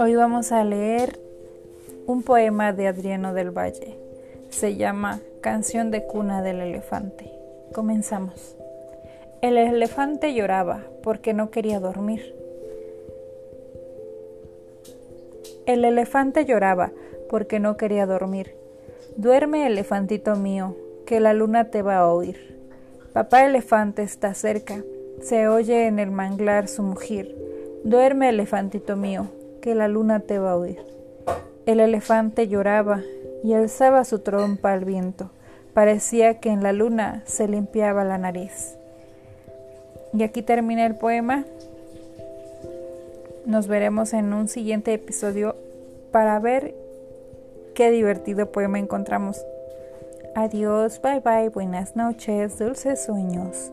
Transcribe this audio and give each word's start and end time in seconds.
Hoy 0.00 0.14
vamos 0.14 0.52
a 0.52 0.64
leer 0.64 1.18
un 2.06 2.22
poema 2.22 2.72
de 2.72 2.86
Adriano 2.86 3.34
del 3.34 3.50
Valle. 3.50 3.98
Se 4.48 4.76
llama 4.76 5.20
Canción 5.40 5.90
de 5.90 6.06
cuna 6.06 6.42
del 6.42 6.60
elefante. 6.60 7.30
Comenzamos. 7.72 8.56
El 9.42 9.58
elefante 9.58 10.32
lloraba 10.32 10.84
porque 11.02 11.34
no 11.34 11.50
quería 11.50 11.80
dormir. 11.80 12.34
El 15.66 15.84
elefante 15.84 16.44
lloraba 16.46 16.92
porque 17.28 17.60
no 17.60 17.76
quería 17.76 18.06
dormir. 18.06 18.54
Duerme, 19.16 19.66
elefantito 19.66 20.34
mío, 20.36 20.76
que 21.06 21.20
la 21.20 21.34
luna 21.34 21.70
te 21.70 21.82
va 21.82 21.98
a 21.98 22.10
oír. 22.10 22.57
Papá 23.12 23.46
elefante 23.46 24.02
está 24.02 24.34
cerca, 24.34 24.82
se 25.22 25.48
oye 25.48 25.86
en 25.86 25.98
el 25.98 26.10
manglar 26.10 26.68
su 26.68 26.82
mugir. 26.82 27.36
Duerme, 27.84 28.28
elefantito 28.28 28.96
mío, 28.96 29.28
que 29.62 29.74
la 29.74 29.88
luna 29.88 30.20
te 30.20 30.38
va 30.38 30.52
a 30.52 30.56
oír. 30.56 30.78
El 31.64 31.80
elefante 31.80 32.48
lloraba 32.48 33.02
y 33.42 33.54
alzaba 33.54 34.04
su 34.04 34.20
trompa 34.20 34.72
al 34.72 34.84
viento. 34.84 35.30
Parecía 35.74 36.38
que 36.40 36.50
en 36.50 36.62
la 36.62 36.72
luna 36.72 37.22
se 37.26 37.48
limpiaba 37.48 38.04
la 38.04 38.18
nariz. 38.18 38.76
Y 40.12 40.22
aquí 40.22 40.42
termina 40.42 40.86
el 40.86 40.96
poema. 40.96 41.44
Nos 43.46 43.68
veremos 43.68 44.12
en 44.12 44.32
un 44.32 44.48
siguiente 44.48 44.92
episodio 44.92 45.56
para 46.10 46.38
ver 46.38 46.74
qué 47.74 47.90
divertido 47.90 48.50
poema 48.50 48.78
encontramos. 48.78 49.44
Adiós, 50.40 51.00
bye 51.00 51.18
bye, 51.18 51.50
buenas 51.50 51.96
noches, 51.96 52.60
dulces 52.60 53.04
sueños. 53.04 53.72